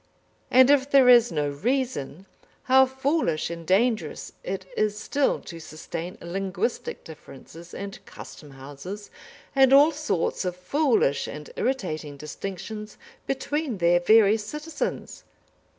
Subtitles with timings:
[0.49, 2.25] And if there is no reason,
[2.63, 9.11] how foolish and dangerous it is still to sustain linguistic differences and custom houses,
[9.55, 15.23] and all sorts of foolish and irritating distinctions between their various citizens!